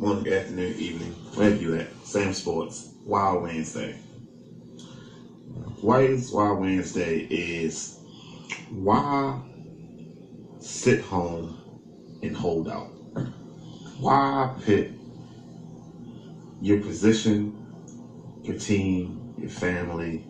morning, 0.00 0.28
afternoon, 0.32 0.74
evening, 0.78 1.10
wherever 1.34 1.56
you 1.56 1.74
at. 1.74 1.90
Samz 2.04 2.34
Sports, 2.36 2.86
Wild 3.04 3.42
Wednesday. 3.42 3.96
Why 5.82 6.00
is 6.00 6.32
Wild 6.32 6.58
Wednesday 6.58 7.26
is 7.30 7.90
why 8.70 9.38
sit 10.60 11.00
home 11.00 11.56
and 12.22 12.34
hold 12.36 12.68
out? 12.68 12.88
Why 14.00 14.48
pit 14.64 14.86
your 16.60 16.78
position, 16.78 17.52
your 18.44 18.56
team, 18.56 19.18
your 19.38 19.50
family, 19.50 20.22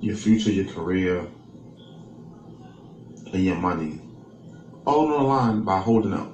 your 0.00 0.14
future, 0.14 0.50
your 0.50 0.64
career, 0.64 1.26
and 3.32 3.44
your 3.44 3.56
money 3.56 4.00
all 4.86 5.02
on 5.02 5.08
the 5.10 5.22
line 5.24 5.62
by 5.62 5.78
holding 5.78 6.14
out? 6.14 6.30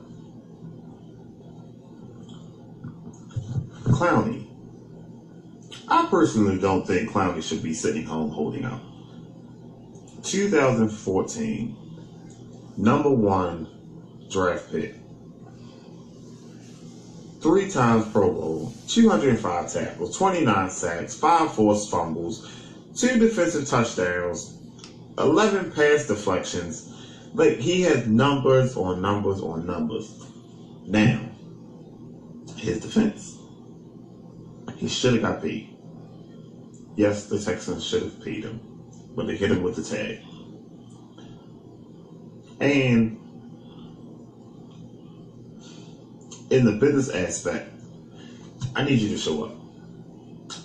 Clowney. 3.98 4.46
I 5.88 6.06
personally 6.06 6.56
don't 6.56 6.86
think 6.86 7.10
Clowney 7.10 7.42
should 7.42 7.64
be 7.64 7.74
sitting 7.74 8.04
home 8.04 8.30
holding 8.30 8.64
out. 8.64 8.80
2014, 10.22 11.76
number 12.76 13.10
one 13.10 13.66
draft 14.30 14.70
pick. 14.70 14.94
Three 17.40 17.68
times 17.68 18.06
Pro 18.12 18.30
Bowl, 18.30 18.72
205 18.86 19.72
tackles, 19.72 20.16
29 20.16 20.70
sacks, 20.70 21.16
5 21.16 21.52
forced 21.52 21.90
fumbles, 21.90 22.48
2 22.94 23.18
defensive 23.18 23.66
touchdowns, 23.66 24.56
11 25.18 25.72
pass 25.72 26.06
deflections. 26.06 26.88
Like, 27.34 27.58
he 27.58 27.82
has 27.82 28.06
numbers 28.06 28.76
on 28.76 29.00
numbers 29.00 29.40
on 29.40 29.66
numbers. 29.66 30.24
Now, 30.86 31.20
his 32.56 32.78
defense. 32.78 33.37
He 34.78 34.88
should 34.88 35.14
have 35.14 35.22
got 35.22 35.40
paid. 35.40 35.64
Yes, 36.96 37.24
the 37.24 37.38
Texans 37.38 37.84
should 37.84 38.02
have 38.02 38.20
paid 38.20 38.44
him, 38.44 38.60
but 39.16 39.26
they 39.26 39.34
hit 39.34 39.50
him 39.50 39.62
with 39.62 39.74
the 39.76 39.82
tag. 39.82 40.18
And 42.60 43.12
in 46.50 46.64
the 46.64 46.72
business 46.72 47.08
aspect, 47.08 47.66
I 48.76 48.82
need 48.82 49.00
you 49.00 49.08
to 49.08 49.16
show 49.16 49.42
up. 49.42 49.52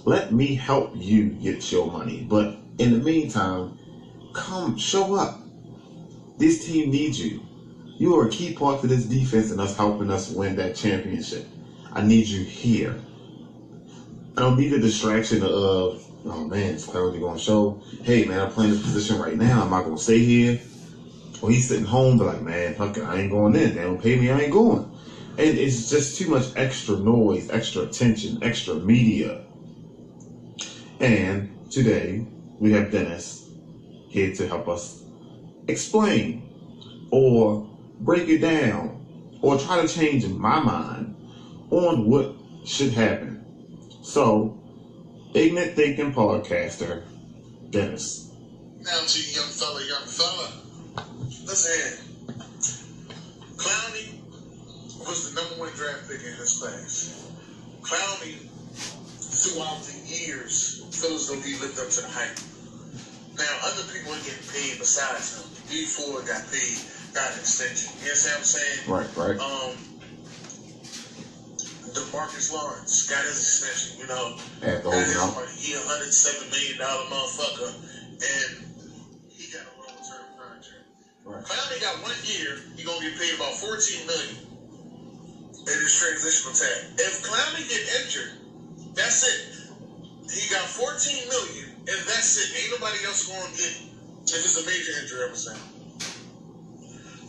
Let 0.05 0.31
me 0.31 0.53
help 0.55 0.89
you 0.93 1.29
get 1.29 1.71
your 1.71 1.87
money. 1.87 2.21
But 2.21 2.49
in 2.79 2.91
the 2.91 2.97
meantime, 2.99 3.71
come 4.33 4.75
show 4.77 5.13
up. 5.13 5.33
This 6.37 6.57
team 6.57 6.89
needs 6.91 7.19
you. 7.19 7.41
You 7.97 8.15
are 8.15 8.23
a 8.23 8.27
key 8.27 8.49
part 8.51 8.79
to 8.79 8.87
this 8.87 9.05
defense 9.05 9.51
and 9.51 9.61
us 9.61 9.73
helping 9.73 10.11
us 10.11 10.29
win 10.29 10.55
that 10.55 10.73
championship. 10.75 11.43
I 11.93 12.01
need 12.01 12.27
you 12.27 12.41
here. 12.41 12.95
I 14.35 14.41
don't 14.41 14.57
need 14.57 14.69
the 14.69 14.79
distraction 14.79 15.43
of, 15.43 16.03
oh 16.25 16.45
man, 16.45 16.73
it's 16.73 16.87
Clowney 16.87 17.19
going 17.19 17.35
to 17.35 17.41
show? 17.41 17.77
Hey 18.01 18.25
man, 18.25 18.41
I'm 18.41 18.49
playing 18.49 18.71
this 18.71 18.81
position 18.81 19.19
right 19.19 19.37
now. 19.37 19.61
Am 19.61 19.73
I 19.73 19.81
going 19.81 19.95
to 19.95 20.01
stay 20.01 20.21
here? 20.21 20.57
Or 21.41 21.51
he's 21.51 21.67
sitting 21.67 21.85
home, 21.85 22.17
but 22.17 22.25
like, 22.25 22.41
man, 22.41 22.73
fuck 22.73 22.97
it, 22.97 23.03
I 23.03 23.17
ain't 23.17 23.29
going 23.29 23.55
in. 23.55 23.75
They 23.75 23.81
don't 23.83 24.01
pay 24.01 24.15
me, 24.15 24.31
I 24.31 24.41
ain't 24.41 24.51
going. 24.51 24.89
And 25.37 25.55
it's 25.55 25.87
just 25.87 26.17
too 26.17 26.27
much 26.27 26.47
extra 26.55 26.97
noise, 26.97 27.49
extra 27.51 27.83
attention, 27.83 28.39
extra 28.41 28.75
media. 28.75 29.39
And 30.99 31.47
today 31.69 32.23
we 32.59 32.71
have 32.71 32.89
Dennis 32.89 33.43
here 34.09 34.29
to 34.31 34.47
help 34.47 34.67
us 34.67 35.03
explain 35.67 36.41
or 37.11 37.63
break 37.99 38.29
it 38.29 38.41
down 38.41 39.39
or 39.43 39.57
try 39.57 39.77
to 39.77 39.85
change 39.85 40.27
my 40.27 40.59
mind 40.59 41.13
on 41.71 42.05
what 42.05 42.31
should 42.65 42.91
happen. 42.91 43.42
So, 44.03 44.51
ignorant 45.33 45.75
thinking 45.75 46.11
podcaster, 46.11 47.01
Dennis. 47.69 48.29
Now 48.81 48.99
to 49.05 49.19
you, 49.19 49.31
young 49.33 49.49
fella, 49.49 49.81
young 49.87 50.05
fella. 50.05 50.51
Listen, 51.45 52.17
Clowney 53.55 54.19
was 55.07 55.29
the 55.29 55.41
number 55.41 55.55
one 55.55 55.71
draft 55.71 56.09
pick 56.09 56.19
in 56.21 56.33
his 56.33 56.59
class. 56.59 57.09
Clowney, 57.81 58.35
throughout 59.17 59.81
the 59.83 59.95
years, 60.03 60.83
he 61.43 61.55
lived 61.55 61.79
up 61.79 61.89
to 61.89 62.01
the 62.01 62.07
hype. 62.07 62.37
Now, 63.37 63.57
other 63.63 63.83
people 63.91 64.13
are 64.13 64.19
getting 64.19 64.47
paid 64.51 64.77
besides 64.79 65.39
him. 65.39 65.47
Dee 65.69 65.85
Ford 65.85 66.25
got 66.25 66.43
paid, 66.51 66.77
got 67.13 67.31
an 67.31 67.39
extension. 67.39 67.91
You 67.99 68.07
know 68.07 68.11
what 68.11 68.37
I'm 68.37 68.43
saying? 68.43 68.79
Right, 68.87 69.09
right. 69.15 69.39
Um, 69.39 69.71
Demarcus 72.13 72.53
Lawrence 72.53 73.09
got 73.09 73.25
his 73.25 73.41
extension, 73.41 73.97
you 73.97 74.05
know. 74.05 74.37
At 74.61 74.83
the 74.85 74.93
Got 74.93 75.01
his 75.01 75.17
money. 75.33 75.49
He 75.57 75.73
a 75.73 75.81
hundred 75.81 76.13
seven 76.13 76.45
million 76.53 76.77
dollar 76.77 77.09
motherfucker, 77.09 77.73
and 78.21 78.51
he 79.33 79.49
got 79.49 79.65
a 79.65 79.73
long 79.81 79.97
term 79.97 80.29
contract. 80.37 80.85
Right. 81.25 81.41
Clowney 81.41 81.81
got 81.81 82.03
one 82.05 82.13
year. 82.21 82.53
He 82.77 82.85
gonna 82.85 83.01
get 83.01 83.17
paid 83.17 83.33
about 83.33 83.57
fourteen 83.57 84.05
million 84.05 84.37
in 85.57 85.77
his 85.81 85.93
transitional 85.97 86.53
tag. 86.53 87.01
If 87.01 87.25
Clowney 87.25 87.65
get 87.65 87.81
injured, 88.05 88.37
that's 88.93 89.25
it. 89.25 89.41
He 90.29 90.45
got 90.53 90.69
fourteen 90.69 91.25
million, 91.33 91.73
and 91.89 91.99
that's 92.05 92.37
it. 92.37 92.61
Ain't 92.61 92.77
nobody 92.77 93.01
else 93.09 93.25
gonna 93.25 93.49
get 93.57 93.73
it 93.73 93.81
if 94.29 94.45
it's 94.45 94.61
a 94.61 94.65
major 94.69 94.93
injury. 95.01 95.25
I'm 95.25 95.33
saying. 95.33 95.65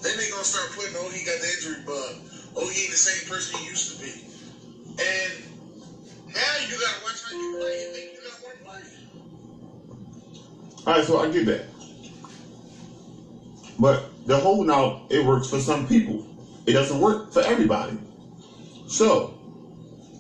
Then 0.05 0.19
they 0.19 0.29
gonna 0.29 0.45
start 0.45 0.69
putting, 0.77 0.93
oh, 0.97 1.09
he 1.09 1.25
got 1.25 1.41
the 1.41 1.49
injury 1.57 1.81
bug. 1.87 2.21
Oh, 2.57 2.69
he 2.69 2.83
ain't 2.85 2.93
the 2.93 3.01
same 3.01 3.25
person 3.27 3.59
he 3.59 3.65
used 3.65 3.89
to 3.89 3.97
be. 3.97 4.13
And 4.99 5.35
now 6.35 6.57
you 6.67 6.79
gotta 6.79 7.01
watch 7.03 7.23
how 7.23 7.33
you 7.33 7.49
play. 7.59 7.81
You 7.81 7.87
think 7.93 8.13
you 8.13 8.21
got 8.23 8.43
one 8.43 8.57
play. 8.65 8.83
All 10.87 10.95
right, 10.95 11.05
so 11.05 11.19
I 11.19 11.27
get 11.27 11.47
that. 11.47 11.65
But 13.79 14.03
the 14.27 14.39
whole 14.39 14.65
now 14.65 14.95
it 15.11 15.21
works 15.25 15.49
for 15.49 15.61
some 15.61 15.85
people. 15.85 16.23
It 16.67 16.73
doesn't 16.73 16.99
work 17.01 17.19
for 17.33 17.43
everybody. 17.43 17.99
So, 18.87 19.31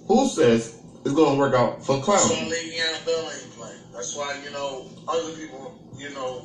who 0.09 0.27
says 0.27 0.71
it's 1.05 1.15
going 1.15 1.33
to 1.35 1.39
work 1.39 1.55
out 1.55 1.83
for 1.83 1.97
So 1.97 1.99
Clowney? 1.99 2.51
Le'Veon 2.51 3.05
Bell 3.05 3.31
ain't 3.39 3.51
playing. 3.51 3.81
That's 3.93 4.15
why 4.15 4.33
you 4.33 4.51
know 4.51 4.85
other 5.09 5.31
people, 5.31 5.73
you 5.97 6.11
know, 6.11 6.43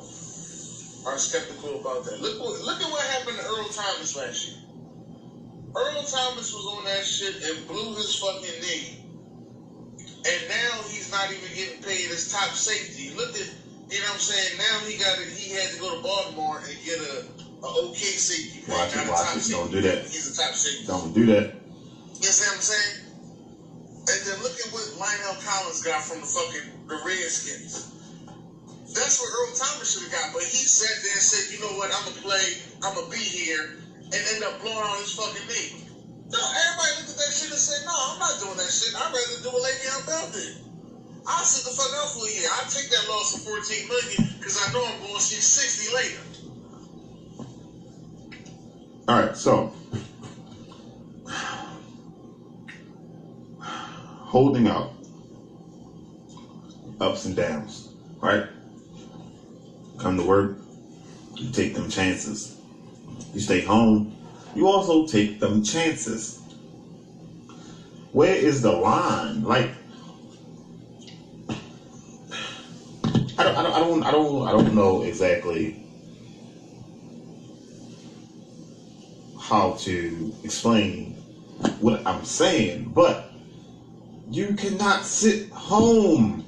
are 1.06 1.18
skeptical 1.18 1.76
about 1.76 2.04
that. 2.04 2.20
Look 2.20 2.38
look 2.38 2.80
at 2.80 2.90
what 2.90 3.06
happened 3.06 3.38
to 3.38 3.44
Earl 3.44 3.68
Thomas 3.68 4.14
last 4.16 4.46
year. 4.46 4.56
Earl 5.76 6.02
Thomas 6.04 6.52
was 6.54 6.66
on 6.78 6.84
that 6.84 7.04
shit 7.04 7.34
and 7.44 7.66
blew 7.66 7.94
his 7.96 8.14
fucking 8.16 8.60
knee, 8.62 8.98
and 10.10 10.48
now 10.48 10.82
he's 10.88 11.10
not 11.10 11.30
even 11.30 11.50
getting 11.54 11.82
paid 11.82 12.10
as 12.10 12.32
top 12.32 12.50
safety. 12.52 13.10
Look 13.16 13.30
at, 13.36 13.48
you 13.90 14.00
know 14.00 14.06
what 14.06 14.14
I'm 14.14 14.18
saying? 14.20 14.58
Now 14.58 14.80
he 14.84 14.96
got 14.96 15.18
it. 15.18 15.28
He 15.28 15.52
had 15.54 15.70
to 15.70 15.78
go 15.78 15.94
to 15.96 16.02
Baltimore 16.02 16.58
and 16.58 16.84
get 16.84 16.98
a, 17.00 17.24
a 17.64 17.68
okay 17.86 18.16
safety. 18.16 18.62
Watch 18.68 18.94
it, 18.94 19.08
watch 19.08 19.36
it. 19.36 19.50
Don't 19.50 19.70
do 19.70 19.80
that. 19.82 20.00
He's 20.02 20.28
a 20.28 20.32
top 20.32 20.54
safety. 20.54 20.84
Don't 20.86 21.14
do 21.14 21.26
that. 21.26 21.46
You 22.16 22.30
see 22.30 22.44
what 22.46 22.54
I'm 22.56 22.60
saying? 22.60 22.94
And 23.94 24.20
then 24.24 24.36
look 24.42 24.52
at 24.60 24.72
what 24.72 24.88
Landon 24.98 25.36
Collins 25.44 25.80
got 25.80 26.02
from 26.02 26.20
the 26.20 26.26
fucking 26.26 26.88
the 26.88 26.96
Redskins. 27.06 27.86
That's 28.94 29.18
what 29.20 29.28
Earl 29.30 29.52
Thomas 29.54 29.92
should 29.92 30.02
have 30.02 30.12
got, 30.12 30.32
but 30.32 30.42
he 30.42 30.64
sat 30.64 31.02
there 31.02 31.12
and 31.14 31.22
said, 31.22 31.50
"You 31.50 31.58
know 31.60 31.72
what? 31.74 31.90
I'm 31.94 32.04
gonna 32.04 32.20
play. 32.20 32.56
I'm 32.82 32.94
gonna 32.94 33.08
be 33.08 33.18
here," 33.18 33.68
and 34.12 34.22
end 34.34 34.42
up 34.44 34.60
blowing 34.60 34.78
out 34.78 34.98
his 34.98 35.14
fucking 35.14 35.46
knee. 35.46 35.86
No, 36.30 36.38
everybody 36.38 36.90
looked 36.98 37.10
at 37.10 37.16
that 37.16 37.32
shit 37.32 37.50
and 37.50 37.58
said, 37.58 37.84
"No, 37.86 37.94
I'm 37.94 38.18
not 38.18 38.38
doing 38.38 38.56
that 38.56 38.70
shit. 38.70 38.94
I'd 38.94 39.12
rather 39.12 39.42
do 39.42 39.50
what 39.50 39.62
Le'Veon 39.62 40.06
Bell 40.06 40.26
did. 40.32 40.54
I'll 41.26 41.44
sit 41.44 41.64
the 41.64 41.70
fuck 41.70 41.92
out 41.94 42.10
for 42.10 42.26
a 42.26 42.30
year. 42.30 42.48
I'll 42.54 42.68
take 42.68 42.90
that 42.90 43.08
loss 43.08 43.34
of 43.34 43.42
14 43.42 43.88
million 43.88 44.34
because 44.38 44.58
I 44.58 44.72
know 44.72 44.84
I'm 44.84 44.98
going 45.00 45.14
to 45.14 45.20
see 45.22 45.40
60 45.40 45.94
later." 45.94 46.22
All 49.08 49.16
right, 49.16 49.36
so 49.36 49.70
holding 54.30 54.68
out, 54.68 54.88
ups 57.00 57.24
and 57.24 57.34
downs, 57.34 57.88
right? 58.20 58.44
Come 59.98 60.16
to 60.16 60.22
work, 60.22 60.52
you 61.36 61.50
take 61.50 61.74
them 61.74 61.88
chances. 61.88 62.59
You 63.34 63.40
stay 63.40 63.62
home, 63.62 64.06
you 64.54 64.68
also 64.68 65.04
take 65.04 65.38
them 65.40 65.62
chances. 65.62 66.38
Where 68.12 68.34
is 68.34 68.62
the 68.62 68.72
line? 68.72 69.42
Like, 69.42 69.70
I 73.38 73.44
don't, 73.44 73.56
I 73.56 73.62
don't, 73.62 73.74
I 73.74 73.80
don't, 73.80 74.04
I 74.04 74.10
don't, 74.12 74.48
I 74.48 74.52
don't 74.52 74.74
know 74.74 75.02
exactly 75.02 75.74
how 79.40 79.72
to 79.72 80.32
explain 80.44 81.14
what 81.80 82.02
I'm 82.06 82.24
saying, 82.24 82.90
but 82.94 83.18
you 84.30 84.52
cannot 84.54 85.04
sit 85.04 85.40
home. 85.52 86.44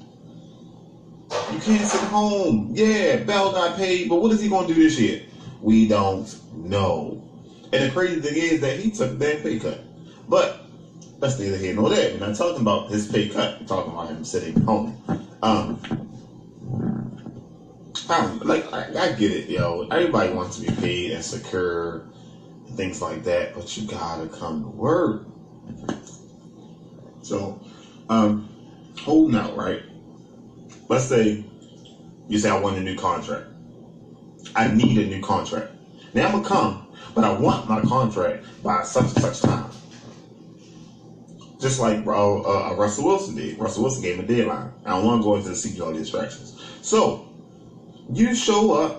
You 1.53 1.59
can't 1.59 1.87
sit 1.87 2.03
home. 2.03 2.71
Yeah, 2.75 3.17
Bell 3.17 3.51
got 3.51 3.75
paid, 3.75 4.09
but 4.09 4.17
what 4.17 4.33
is 4.33 4.41
he 4.41 4.49
going 4.49 4.67
to 4.67 4.75
do 4.75 4.81
this 4.81 4.99
year? 4.99 5.19
We 5.63 5.87
don't 5.87 6.37
know. 6.53 7.19
And 7.73 7.83
the 7.83 7.89
crazy 7.89 8.19
thing 8.21 8.37
is 8.37 8.61
that 8.61 8.77
he 8.77 8.91
took 8.91 9.19
that 9.21 9.43
pay 9.43 9.57
cut. 9.57 9.81
But 10.29 10.53
that's 11.21 11.39
neither 11.39 11.57
here 11.59 11.75
nor 11.75 11.91
there. 11.91 12.11
We're 12.11 12.19
not 12.19 12.35
talking 12.35 12.63
about 12.63 12.89
his 12.89 13.07
pay 13.07 13.27
cut. 13.27 13.55
We're 13.61 13.67
talking 13.67 13.93
about 13.93 14.09
him 14.09 14.25
sitting 14.25 14.61
home. 14.63 14.95
Um, 15.43 15.79
I 18.09 18.27
like 18.45 18.73
I, 18.73 18.87
I 18.99 19.09
get 19.09 19.33
it, 19.33 19.49
yo. 19.49 19.85
Everybody 19.91 20.31
wants 20.31 20.55
to 20.57 20.61
be 20.61 20.69
paid 20.69 21.13
and 21.13 21.25
secure 21.25 22.03
and 22.67 22.77
things 22.77 23.03
like 23.03 23.25
that, 23.25 23.53
but 23.53 23.77
you 23.77 23.85
gotta 23.85 24.27
come 24.27 24.63
to 24.63 24.69
work. 24.69 25.21
So, 27.23 27.57
um, 28.09 28.43
holding 29.03 29.37
out, 29.37 29.57
right? 29.57 29.81
Let's 30.89 31.05
say 31.07 31.39
you 32.29 32.39
say 32.39 32.51
I 32.51 32.55
want 32.55 32.77
a 32.77 32.81
new 32.83 32.95
contract. 32.95 33.47
I 34.57 34.69
need 34.69 34.99
a 34.99 35.05
new 35.05 35.21
contract. 35.21 35.69
Now 36.15 36.27
I'm 36.27 36.33
gonna 36.33 36.45
come, 36.45 36.79
but 37.15 37.25
I 37.25 37.31
want 37.31 37.67
my 37.67 37.81
contract 37.81 38.43
by 38.63 38.83
such 38.83 39.13
and 39.13 39.21
such 39.23 39.41
time. 39.41 39.71
Just 41.59 41.79
like 41.79 42.03
bro, 42.05 42.39
uh, 42.39 42.75
Russell 42.77 43.05
Wilson 43.05 43.35
did. 43.35 43.59
Russell 43.59 43.83
Wilson 43.83 44.03
gave 44.03 44.15
him 44.15 44.21
a 44.21 44.25
deadline. 44.25 44.71
I 44.85 44.91
don't 44.91 45.05
want 45.05 45.23
to 45.23 45.25
go 45.25 45.35
into 45.37 45.49
the 45.49 45.55
see 45.57 45.81
all 45.81 45.93
the 45.93 45.99
distractions. 45.99 46.53
So 46.83 47.19
you 48.13 48.35
show 48.35 48.73
up, 48.73 48.97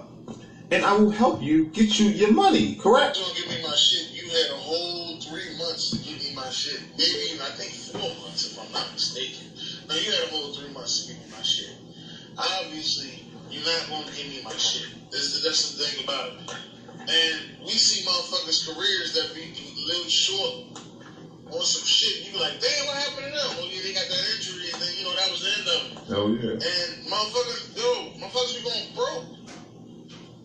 and 0.72 0.86
I 0.86 0.94
will 0.94 1.10
help 1.10 1.42
you 1.42 1.66
get 1.74 2.00
you 2.00 2.08
your 2.08 2.30
money. 2.30 2.74
Correct? 2.74 3.18
You 3.18 3.24
don't 3.24 3.36
give 3.36 3.48
me 3.50 3.62
my 3.64 3.76
shit. 3.76 4.10
You 4.12 4.30
had 4.30 4.50
a 4.50 4.56
whole 4.56 5.18
three 5.20 5.58
months 5.58 5.92
to 5.92 6.00
give 6.00 6.20
me 6.20 6.34
my 6.36 6.50
shit. 6.50 6.82
Maybe 6.98 7.40
I 7.42 7.50
think 7.52 7.74
four 7.74 8.02
months 8.24 8.46
if 8.46 8.60
I'm 8.60 8.72
not 8.72 8.92
mistaken. 8.94 9.48
Now 9.90 9.96
you 9.96 10.12
had 10.12 10.24
a 10.24 10.28
whole 10.28 10.50
three 10.50 10.70
months 10.70 11.02
to 11.02 11.08
give 11.08 11.18
me 11.20 11.26
my 11.32 11.42
shit. 11.44 11.76
Obviously, 12.38 13.23
you're 13.54 13.64
not 13.64 13.90
gonna 13.90 14.12
give 14.18 14.28
me 14.28 14.42
my 14.44 14.58
shit. 14.58 14.90
That's, 15.12 15.44
that's 15.44 15.78
the 15.78 15.86
thing 15.86 16.04
about 16.04 16.34
it. 16.34 16.56
And 17.04 17.62
we 17.62 17.72
see 17.78 18.02
motherfuckers' 18.08 18.66
careers 18.66 19.14
that 19.14 19.36
be 19.36 19.54
little 19.86 20.10
short 20.10 20.80
on 21.52 21.62
some 21.62 21.86
shit. 21.86 22.26
You 22.26 22.34
be 22.34 22.40
like, 22.40 22.58
damn, 22.58 22.88
what 22.88 22.98
happened 22.98 23.30
to 23.30 23.34
them? 23.34 23.50
Well, 23.60 23.70
yeah, 23.70 23.84
they 23.84 23.94
got 23.94 24.08
that 24.10 24.24
injury, 24.34 24.72
and 24.74 24.80
then 24.82 24.92
you 24.98 25.04
know 25.06 25.14
that 25.14 25.30
was 25.30 25.42
the 25.46 25.52
end 25.54 25.68
of 25.70 25.80
it. 25.86 25.94
Oh 26.16 26.28
yeah. 26.34 26.58
And 26.58 26.90
motherfuckers, 27.06 27.78
yo, 27.78 28.18
motherfuckers 28.18 28.58
be 28.58 28.64
going 28.66 28.88
broke. 28.98 29.28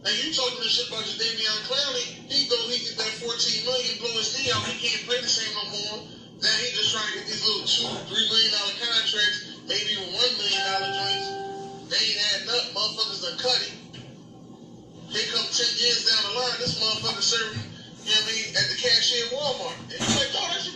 And 0.05 0.15
you 0.25 0.31
talking 0.31 0.63
this 0.63 0.79
shit 0.79 0.89
about 0.89 1.05
your 1.05 1.19
Davion 1.19 1.59
Clowney, 1.67 2.07
he 2.31 2.49
go, 2.49 2.57
he 2.71 2.79
get 2.87 2.97
that 3.03 3.13
14 3.19 3.67
million, 3.67 3.99
blow 3.99 4.15
his 4.15 4.31
knee 4.39 4.49
out, 4.55 4.63
he 4.65 4.79
can't 4.79 5.03
play 5.11 5.21
the 5.21 5.27
same 5.27 5.51
no 5.59 5.65
more. 5.75 6.07
Now 6.39 6.55
he 6.63 6.71
just 6.71 6.95
trying 6.95 7.11
to 7.13 7.19
get 7.19 7.27
these 7.27 7.43
little 7.43 7.67
two, 7.67 7.91
three 8.07 8.23
million 8.31 8.51
dollar 8.55 8.73
contracts, 8.79 8.98
it. 13.47 13.73
Here 15.09 15.25
come 15.33 15.45
10 15.45 15.67
years 15.79 16.05
down 16.11 16.33
the 16.33 16.39
line, 16.41 16.59
this 16.59 16.79
motherfucker 16.81 17.23
serving, 17.23 17.63
you 18.05 18.11
know 18.11 18.21
what 18.21 18.25
I 18.25 18.33
mean, 18.33 18.47
at 18.57 18.69
the 18.69 18.75
cashier 18.77 19.25
at 19.25 19.33
Walmart. 19.33 19.75
And 19.93 20.01
like, 20.17 20.29
oh, 20.35 20.49
that's 20.51 20.67
your. 20.67 20.75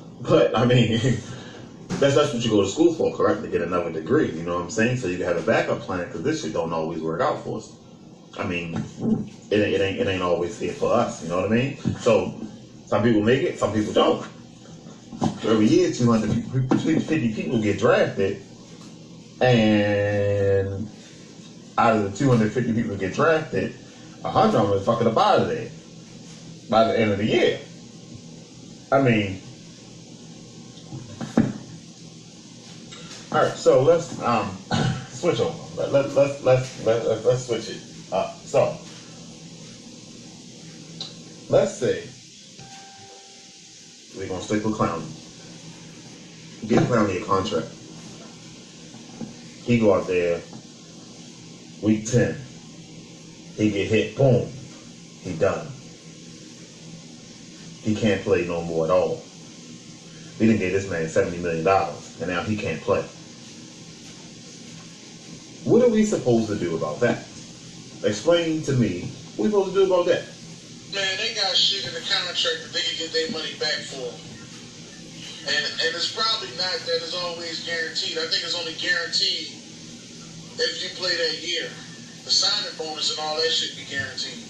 But 0.20 0.56
I 0.56 0.64
mean, 0.64 0.90
that's 2.00 2.14
that's 2.14 2.32
what 2.32 2.44
you 2.44 2.50
go 2.50 2.60
to 2.60 2.66
school 2.66 2.92
for, 2.92 3.10
correct? 3.10 3.42
To 3.42 3.48
get 3.48 3.62
another 3.62 3.90
degree. 3.90 4.28
You 4.28 4.42
know 4.44 4.54
what 4.54 4.60
I'm 4.62 4.70
saying? 4.70 4.96
So 4.96 5.08
you 5.08 5.16
can 5.18 5.26
have 5.26 5.36
a 5.36 5.42
backup 5.42 5.80
plan 5.80 6.04
because 6.06 6.22
this 6.22 6.40
shit 6.40 6.52
don't 6.52 6.72
always 6.72 7.02
work 7.02 7.20
out 7.20 7.38
for 7.40 7.56
us. 7.58 7.70
I 8.38 8.44
mean, 8.44 8.82
it, 9.50 9.60
ain't- 9.60 9.74
it 9.74 9.80
ain't 9.82 9.98
it 9.98 10.08
ain't 10.08 10.22
always 10.22 10.58
here 10.58 10.72
for 10.72 10.92
us. 10.92 11.22
You 11.22 11.28
know 11.28 11.36
what 11.36 11.44
I 11.46 11.48
mean? 11.48 11.74
So 11.98 12.30
some 12.86 13.02
people 13.02 13.22
make 13.22 13.42
it, 13.42 13.58
some 13.58 13.72
people 13.72 13.92
don't. 13.92 14.20
Every 15.44 15.66
year, 15.66 15.90
250 15.90 17.30
people 17.30 17.58
get 17.60 17.78
drafted, 17.78 18.38
and 19.40 20.88
out 21.78 21.96
of 21.96 22.10
the 22.10 22.16
250 22.16 22.72
people 22.74 22.90
that 22.90 23.00
get 23.00 23.14
drafted, 23.14 23.72
100 24.22 24.58
of 24.58 24.68
them 24.68 24.78
is 24.78 24.84
fucking 24.84 25.06
up 25.06 25.16
out 25.16 25.40
of 25.40 25.48
there 25.48 25.68
by 26.68 26.84
the 26.84 26.98
end 26.98 27.12
of 27.12 27.18
the 27.18 27.24
year. 27.24 27.58
I 28.92 29.00
mean, 29.00 29.40
all 33.32 33.38
right. 33.38 33.52
So 33.52 33.82
let's 33.82 34.20
um 34.20 34.56
switch 35.08 35.40
over. 35.40 35.56
Let, 35.76 35.92
let, 35.92 36.14
let's 36.14 36.42
let's 36.42 36.84
let, 36.84 37.06
let, 37.06 37.24
let's 37.24 37.46
switch 37.46 37.68
it. 37.70 37.80
Uh, 38.12 38.32
so 38.44 38.76
let's 41.48 41.72
say 41.72 42.02
we're 44.18 44.28
gonna 44.28 44.42
stick 44.42 44.64
with 44.64 44.74
Clown. 44.74 45.00
Get 46.66 46.80
Clowney 46.88 47.22
a 47.22 47.24
contract. 47.24 47.68
He 49.70 49.78
go 49.78 49.94
out 49.94 50.08
there 50.08 50.40
week 51.80 52.04
ten. 52.04 52.34
He 53.54 53.70
get 53.70 53.86
hit. 53.86 54.16
Boom. 54.16 54.50
He 55.22 55.32
done. 55.34 55.64
He 57.82 57.94
can't 57.94 58.20
play 58.20 58.44
no 58.44 58.62
more 58.62 58.86
at 58.86 58.90
all. 58.90 59.20
We 60.40 60.46
didn't 60.46 60.58
give 60.58 60.72
this 60.72 60.88
man 60.90 61.06
seventy 61.06 61.38
million 61.38 61.62
dollars, 61.62 62.18
and 62.18 62.28
now 62.28 62.42
he 62.42 62.56
can't 62.56 62.80
play. 62.80 63.02
What 65.62 65.82
are 65.82 65.88
we 65.88 66.02
supposed 66.02 66.48
to 66.48 66.56
do 66.56 66.74
about 66.74 66.98
that? 66.98 67.18
Explain 68.02 68.62
to 68.62 68.72
me 68.72 69.02
what 69.36 69.44
we 69.44 69.50
supposed 69.50 69.72
to 69.72 69.86
do 69.86 69.86
about 69.86 70.06
that. 70.06 70.24
Man, 70.92 71.16
they 71.16 71.32
got 71.32 71.54
shit 71.54 71.86
in 71.86 71.94
the 71.94 72.00
contract 72.00 72.58
that 72.64 72.72
they 72.72 72.82
can 72.82 72.98
get 72.98 73.12
their 73.12 73.30
money 73.30 73.54
back 73.54 73.78
for. 73.86 74.10
And 75.46 75.64
and 75.86 75.94
it's 75.94 76.10
probably 76.10 76.50
not 76.58 76.74
that 76.74 76.98
it's 77.06 77.14
always 77.14 77.64
guaranteed. 77.64 78.18
I 78.18 78.26
think 78.26 78.42
it's 78.42 78.58
only 78.58 78.74
guaranteed 78.74 79.59
if 80.60 80.82
you 80.84 80.90
play 81.00 81.16
that 81.16 81.40
year. 81.40 81.68
The 82.24 82.30
signing 82.30 82.76
bonus 82.76 83.10
and 83.10 83.20
all 83.24 83.36
that 83.36 83.48
shit 83.48 83.76
be 83.80 83.88
guaranteed. 83.88 84.44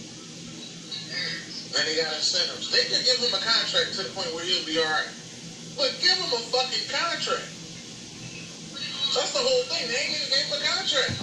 And 1.70 1.86
they 1.86 1.94
got 2.02 2.10
incentives. 2.18 2.66
They 2.74 2.82
can 2.90 2.98
give 3.06 3.22
him 3.22 3.30
a 3.30 3.38
contract 3.38 3.94
to 3.94 4.02
the 4.02 4.10
point 4.10 4.34
where 4.34 4.42
he'll 4.44 4.66
be 4.66 4.78
alright. 4.82 5.06
But 5.78 5.94
give 6.02 6.18
him 6.18 6.34
a 6.34 6.42
fucking 6.50 6.86
contract. 6.90 7.46
That's 9.14 9.32
the 9.32 9.38
whole 9.38 9.64
thing. 9.70 9.86
They 9.86 9.98
ain't 10.02 10.18
even 10.18 10.30
gave 10.34 10.46
him 10.50 10.58
a 10.58 10.62
contract. 10.66 11.14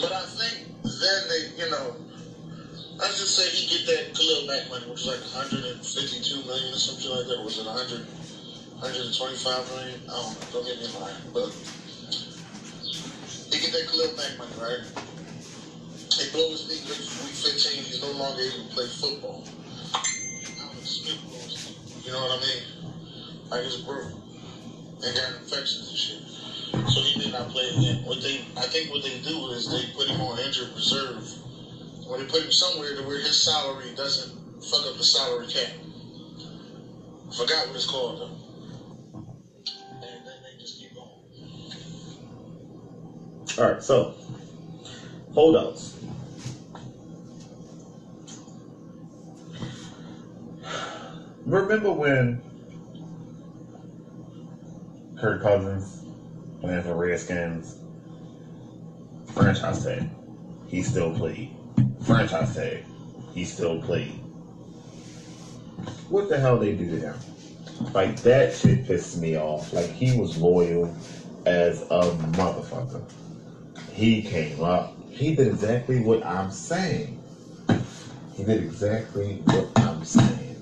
But 0.00 0.12
I 0.12 0.24
think 0.24 0.54
then 0.82 1.20
they, 1.28 1.42
you 1.60 1.68
know, 1.70 1.96
let's 2.96 3.20
just 3.20 3.36
say 3.36 3.48
he 3.52 3.68
get 3.68 3.84
that 3.92 4.16
Khalil 4.16 4.46
Mack 4.48 4.68
money, 4.68 4.88
which 4.88 5.04
is 5.04 5.06
like 5.06 5.20
152 5.20 6.48
million 6.48 6.72
or 6.72 6.80
something 6.80 7.10
like 7.12 7.28
that. 7.28 7.44
Was 7.44 7.60
it 7.60 7.66
100, 7.68 8.15
125 8.76 9.68
million? 9.72 10.00
I 10.04 10.12
don't 10.12 10.36
know. 10.36 10.46
Don't 10.52 10.66
get 10.66 10.76
me 10.76 10.88
lying. 11.00 11.16
But 11.32 11.48
he 13.48 13.58
get 13.58 13.72
that 13.72 13.88
Khalil 13.88 14.12
Mack 14.16 14.36
money, 14.36 14.52
right? 14.60 14.84
They 16.18 16.28
blow 16.32 16.50
his 16.50 16.68
knee 16.68 16.84
week 16.84 17.00
week 17.24 17.32
15. 17.32 17.84
He's 17.84 18.02
no 18.02 18.12
longer 18.12 18.42
able 18.42 18.68
to 18.68 18.74
play 18.74 18.84
football. 18.86 19.42
His. 20.76 21.08
You 22.04 22.12
know 22.12 22.20
what 22.20 22.38
I 22.38 22.40
mean? 22.40 22.62
Like 23.50 23.64
it's 23.64 23.76
brutal. 23.76 24.20
They 25.00 25.12
got 25.14 25.32
infections 25.40 25.88
and 25.88 25.96
shit. 25.96 26.20
So 26.92 27.00
he 27.00 27.14
did 27.18 27.32
not 27.32 27.48
play 27.48 27.64
again. 27.78 28.04
What 28.04 28.20
they, 28.20 28.36
I 28.56 28.66
think, 28.66 28.90
what 28.90 29.02
they 29.02 29.16
do 29.20 29.48
is 29.50 29.68
they 29.68 29.86
put 29.96 30.06
him 30.08 30.20
on 30.20 30.38
injured 30.38 30.70
reserve, 30.74 31.24
or 32.08 32.18
they 32.18 32.24
put 32.24 32.42
him 32.42 32.52
somewhere 32.52 32.94
to 32.94 33.02
where 33.02 33.18
his 33.18 33.42
salary 33.42 33.92
doesn't 33.96 34.64
fuck 34.64 34.86
up 34.86 34.96
the 34.96 35.04
salary 35.04 35.46
cap. 35.46 35.72
Forgot 37.36 37.66
what 37.68 37.76
it's 37.76 37.86
called 37.86 38.18
though. 38.18 38.45
All 43.58 43.64
right, 43.64 43.82
so 43.82 44.12
holdouts. 45.32 45.96
Remember 51.46 51.92
when 51.92 52.42
Kirk 55.16 55.42
Cousins 55.42 56.04
playing 56.60 56.82
for 56.82 56.94
Redskins? 56.94 57.76
Franchise 59.32 59.84
tag. 59.84 60.08
He 60.66 60.82
still 60.82 61.12
played. 61.12 61.50
Franchise 62.02 62.54
tag. 62.54 62.84
He 63.32 63.44
still 63.44 63.80
played. 63.80 64.20
What 66.08 66.28
the 66.28 66.38
hell 66.38 66.58
they 66.58 66.72
do 66.72 66.90
to 66.90 66.98
him? 66.98 67.14
Like 67.94 68.16
that 68.22 68.52
shit 68.52 68.84
pissed 68.84 69.16
me 69.16 69.36
off. 69.36 69.72
Like 69.72 69.88
he 69.88 70.12
was 70.12 70.36
loyal 70.36 70.94
as 71.46 71.82
a 71.82 72.10
motherfucker. 72.36 73.02
He 73.96 74.20
came 74.20 74.62
up. 74.62 74.94
He 75.08 75.34
did 75.34 75.46
exactly 75.46 76.00
what 76.00 76.22
I'm 76.22 76.50
saying. 76.50 77.18
He 78.34 78.44
did 78.44 78.60
exactly 78.60 79.40
what 79.46 79.70
I'm 79.76 80.04
saying. 80.04 80.56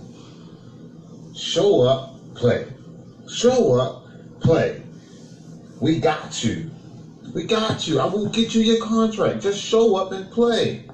Show 1.35 1.81
up, 1.83 2.13
play. 2.37 2.65
Show 3.29 3.75
up, 3.75 4.05
play. 4.41 4.81
We 5.81 5.99
got 5.99 6.45
you. 6.45 6.71
We 7.35 7.43
got 7.43 7.89
you. 7.89 7.99
I 7.99 8.05
will 8.05 8.29
get 8.29 8.55
you 8.55 8.61
your 8.61 8.79
contract. 8.79 9.43
Just 9.43 9.59
show 9.59 9.97
up 9.97 10.13
and 10.13 10.31
play. 10.31 10.87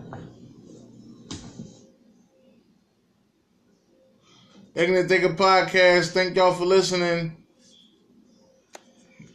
Ignorant 4.74 5.10
Thinker 5.10 5.34
Podcast. 5.34 6.12
Thank 6.12 6.34
y'all 6.38 6.52
for 6.52 6.64
listening. 6.64 7.39